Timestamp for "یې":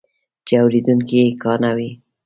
1.21-1.37